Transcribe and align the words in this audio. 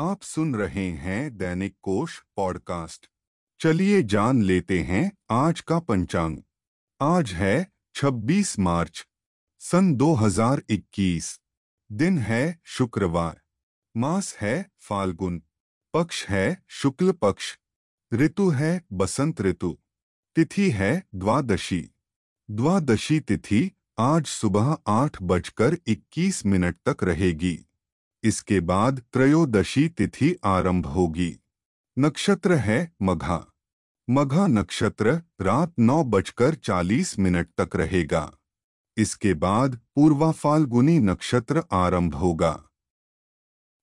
आप 0.00 0.22
सुन 0.22 0.54
रहे 0.54 0.90
हैं 0.90 1.36
दैनिक 1.36 1.76
कोश 1.82 2.22
पॉडकास्ट। 2.36 3.06
चलिए 3.60 4.02
जान 4.02 4.42
लेते 4.42 4.82
हैं 4.82 5.12
आज 5.30 5.60
का 5.60 5.78
पंचांग। 5.78 6.38
आज 7.00 7.32
है 7.32 7.72
26 7.94 8.58
मार्च, 8.58 9.06
सन 9.58 9.94
2021 9.94 11.40
दिन 11.92 12.18
है 12.18 12.60
शुक्रवार, 12.64 13.40
मास 13.96 14.34
है 14.34 14.70
फाल्गुन, 14.80 15.42
पक्ष 15.94 16.26
है 16.26 16.64
शुक्ल 16.68 17.12
पक्ष, 17.12 17.58
ऋतु 18.12 18.48
है 18.48 18.86
बसंत 18.92 19.40
ऋतु, 19.40 19.78
तिथि 20.36 20.70
है 20.70 21.08
द्वादशी। 21.14 21.90
द्वादशी 22.50 23.20
तिथि 23.20 23.72
आज 23.98 24.26
सुबह 24.26 24.78
आठ 24.86 25.22
बजकर 25.22 25.78
इक्कीस 25.86 26.46
मिनट 26.46 26.76
तक 26.88 27.04
रहेगी। 27.04 27.64
इसके 28.22 28.60
बाद 28.60 29.02
त्रयोदशी 29.12 29.88
तिथि 29.88 30.36
आरंभ 30.44 30.86
होगी। 30.86 31.36
नक्षत्र 31.98 32.52
है 32.52 32.94
मघा। 33.02 33.46
मघा 34.10 34.46
नक्षत्र 34.46 35.22
रात 35.40 35.74
नौ 35.78 36.04
बजकर 36.04 36.54
चालीस 36.54 37.18
मिनट 37.18 37.48
तक 37.60 37.76
रहेगा। 37.76 38.32
इसके 38.96 39.34
बाद 39.34 39.80
पूर्वा 39.94 40.32
फाल्गुनी 40.32 40.98
नक्षत्र 40.98 41.62
आरंभ 41.72 42.14
होगा। 42.14 42.64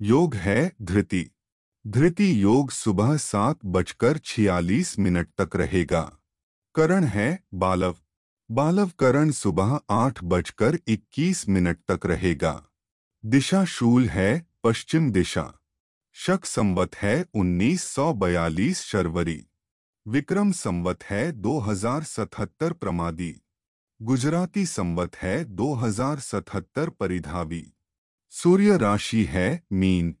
योग 0.00 0.34
है 0.34 0.72
धृति। 0.82 1.30
धृति 1.86 2.42
योग 2.42 2.70
सुबह 2.70 3.16
सात 3.16 3.58
बजकर 3.64 4.18
छियालीस 4.18 4.98
मिनट 4.98 5.28
तक 5.40 5.56
रहेगा। 5.56 6.16
करण 6.74 7.04
है 7.04 7.44
बालव। 7.54 7.96
बालव 8.50 8.90
करण 8.98 9.30
सुबह 9.30 9.80
आठ 9.90 10.24
बजकर 10.24 10.78
इक्कीस 10.88 11.48
मिनट 11.48 11.78
तक 11.90 12.06
रहेगा। 12.06 12.66
दिशा 13.24 13.64
शूल 13.64 14.08
है, 14.08 14.46
पश्चिम 14.64 15.12
दिशा। 15.12 15.52
शक 16.12 16.44
संवत 16.44 16.96
है 16.96 17.26
1942 17.34 18.80
शर्वरी। 18.80 19.46
विक्रम 20.08 20.52
संवत 20.52 21.04
है 21.04 21.32
2077 21.32 22.72
प्रमादी। 22.72 23.40
गुजराती 24.02 24.66
संवत 24.66 25.16
है 25.16 25.44
2077 25.44 26.88
परिधावी। 26.88 27.72
सूर्य 28.30 28.76
राशि 28.76 29.24
है, 29.24 29.62
मीन। 29.72 30.16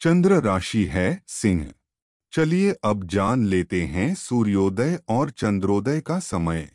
चंद्र 0.00 0.42
राशि 0.42 0.84
है, 0.84 1.24
सिंह। 1.28 1.74
चलिए 2.32 2.74
अब 2.84 3.04
जान 3.04 3.44
लेते 3.46 3.84
हैं 3.86 4.14
सूर्योदय 4.14 5.00
और 5.08 5.30
चंद्रोदय 5.30 6.00
का 6.00 6.18
समय। 6.18 6.72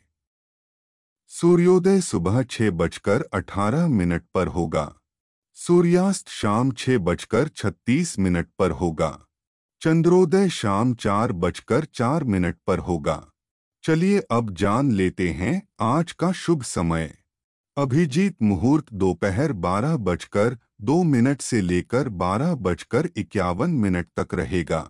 सूर्योदय 1.28 2.00
सुबह 2.00 2.42
छह 2.42 2.70
बजकर 2.70 3.22
अठारह 3.22 3.88
मिनट 3.88 4.22
पर 4.34 4.46
होगा। 4.46 4.94
सूर्यास्त 5.56 6.28
शाम 6.28 6.70
छह 6.72 6.98
बजकर 6.98 7.48
छत्तीस 7.48 8.18
मिनट 8.18 8.46
पर 8.58 8.70
होगा। 8.70 9.08
चंद्रोदय 9.82 10.48
शाम 10.48 10.94
चार 10.94 11.32
बजकर 11.32 11.84
चार 11.84 12.24
मिनट 12.24 12.56
पर 12.66 12.78
होगा। 12.78 13.32
चलिए 13.84 14.18
अब 14.30 14.50
जान 14.54 14.92
लेते 14.92 15.28
हैं 15.30 15.62
आज 15.80 16.12
का 16.12 16.30
शुभ 16.32 16.62
समय। 16.62 17.18
अभिजीत 17.76 18.36
मुहूर्त 18.42 18.92
दोपहर 18.92 19.52
बारह 19.52 19.96
बजकर 19.96 20.58
दो 20.80 21.02
मिनट 21.02 21.40
से 21.40 21.60
लेकर 21.60 22.08
बारह 22.08 22.54
बजकर 22.54 23.08
इक्यावन 23.16 23.70
मिनट 23.70 24.08
तक 24.20 24.34
रहेगा। 24.34 24.88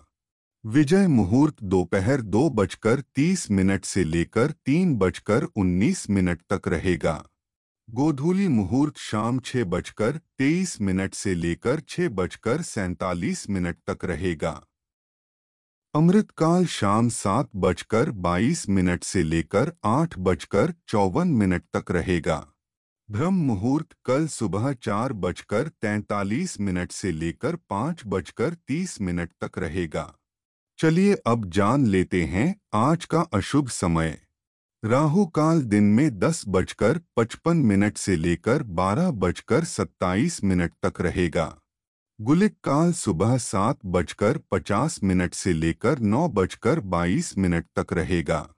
विजय 0.65 1.07
मुहूर्त 1.07 1.63
दोपहर 1.63 2.21
दो 2.21 2.49
बजकर 2.51 3.01
तीस 3.15 3.51
मिनट 3.51 3.85
से 3.85 4.05
लेकर 4.05 4.51
तीन 4.67 4.97
बजकर 4.97 5.45
उन्नीस 5.57 6.11
मिनट 6.11 6.43
तक 6.53 6.69
रहेगा। 6.69 7.17
गोधूली 7.89 8.49
मुहूर्त 8.49 8.97
शाम 8.97 9.39
छह 9.39 9.65
बजकर 9.65 10.17
तेईस 10.39 10.81
मिनट 10.81 11.15
से 11.15 11.35
लेकर 11.35 11.81
छह 11.81 12.09
बजकर 12.09 12.63
सैतालीस 12.63 13.51
मिनट 13.51 13.77
तक 13.91 14.05
रहेगा। 14.05 14.51
अमृतकाल 15.95 16.67
शाम 16.67 17.09
सात 17.09 17.49
बजकर 17.57 18.11
बाईस 18.11 18.69
मिनट 18.69 19.05
से 19.05 19.23
लेकर 19.23 19.73
आठ 19.85 20.19
बजकर 20.19 20.75
चौवन 20.89 21.29
मिनट 21.29 21.63
तक 21.77 21.91
रहेगा। 21.91 22.53
ब्रह्म 23.11 23.35
मुहूर्त 23.35 23.97
कल 24.05 24.27
सुबह 24.27 24.73
चार 24.73 25.13
बजकर 25.13 25.69
तैतालीस 25.69 26.61
मिनट 26.61 26.93
से 26.93 27.13
लेकर 27.13 27.57
पाँच 27.57 28.03
बजकर 28.07 28.55
तीस 28.55 29.01
मिनट 29.01 29.33
तक 29.45 29.59
रहेगा। 29.59 30.13
चलिए 30.79 31.15
अब 31.27 31.51
जान 31.51 31.87
लेते 31.87 32.25
हैं 32.25 32.55
आज 32.75 33.05
का 33.05 33.21
अशुभ 33.21 33.69
समय। 33.69 34.26
राहु 34.83 35.27
काल 35.27 35.63
दिन 35.63 35.85
में 35.85 36.19
दस 36.19 36.43
बजकर 36.49 37.01
पचपन 37.17 37.57
मिनट 37.57 37.97
से 37.97 38.17
लेकर 38.17 38.63
बारह 38.63 39.11
बजकर 39.11 39.65
सत्ताईस 39.65 40.45
मिनट 40.45 40.73
तक 40.83 41.01
रहेगा। 41.01 41.47
गुलिक 42.21 42.55
काल 42.65 42.93
सुबह 42.93 43.37
सात 43.39 43.79
बजकर 43.87 44.39
पचास 44.51 45.03
मिनट 45.05 45.35
से 45.35 45.53
लेकर 45.53 45.99
नौ 45.99 46.29
बजकर 46.29 46.81
बाईस 46.81 47.39
मिनट 47.39 47.67
तक 47.79 47.93
रहेगा। 47.93 48.49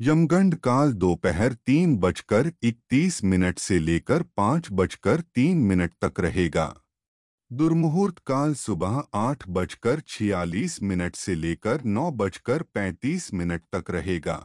यमगंड 0.00 0.54
काल 0.54 0.92
दोपहर 0.92 1.52
तीन 1.52 1.96
बजकर 1.96 2.52
इकतीस 2.62 3.24
मिनट 3.24 3.58
से 3.58 3.78
लेकर 3.78 4.22
पाँच 4.36 4.68
बजकर 4.72 5.20
तीन 5.20 5.58
मिनट 5.58 5.92
तक 6.04 6.20
रहेगा। 6.20 6.72
दुर्मुहूर्त 7.52 8.18
काल 8.18 8.54
सुबह 8.54 9.02
आठ 9.14 9.48
बजकर 9.48 10.00
छियालीस 10.08 10.82
मिनट 10.82 11.16
से 11.16 11.34
लेकर 11.34 11.84
नौ 11.84 12.10
बजकर 12.10 12.62
पैंतीस 12.62 13.34
मिनट 13.34 13.62
तक 13.74 13.90
रहेगा। 13.90 14.44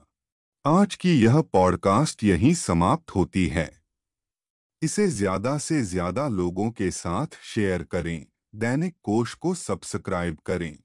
आज 0.68 0.96
की 0.96 1.22
यह 1.24 1.42
पॉडकास्ट 1.42 2.24
यहीं 2.24 2.54
समाप्त 2.54 3.16
होती 3.16 3.48
है। 3.48 3.82
इसे 4.82 5.08
ज़्यादा 5.08 5.58
से 5.58 5.82
ज़्यादा 5.82 6.28
लोगों 6.28 6.72
के 6.72 6.92
साथ 6.92 7.28
शेयर 7.44 7.84
करें। 7.84 8.26
दैनिक 8.56 8.96
कोश 9.04 9.34
को 9.34 9.54
सब्सक्राइब 9.54 10.38
करें। 10.46 10.78